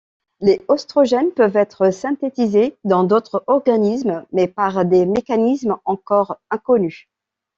[0.39, 7.05] Les œstrogènes peuvent être synthétisés dans d'autres organismes, mais par des mécanismes encore inconnus.